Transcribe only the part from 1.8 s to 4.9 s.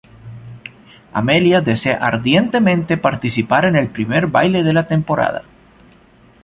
ardientemente participar en el primer baile de la